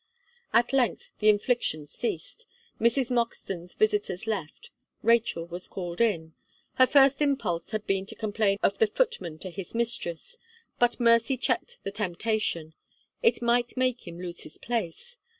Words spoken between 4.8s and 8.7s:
Rachel was called in. Her first impulse had been to complain